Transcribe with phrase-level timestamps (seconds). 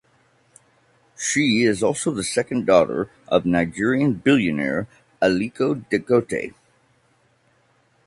[1.15, 4.87] She is also the second daughter of Nigerian billionaire
[5.21, 6.55] Aliko Dangote.